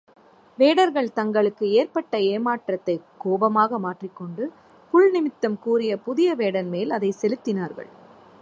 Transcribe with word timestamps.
வேடர்கள் 0.59 1.13
தங்களுக்கு 1.13 1.71
ஏற்பட்ட 1.71 2.17
ஏமாற்றத்தைக் 2.17 3.05
கோபமாக 3.17 3.79
மாற்றிக்கொண்டு, 3.79 4.51
புள்நிமித்தம் 4.93 5.59
கூறிய 5.59 5.99
முதிய 6.05 6.35
வேடன்மேல் 6.35 6.89
அதைச் 6.89 7.19
செலுத்தினார்கள். 7.21 7.89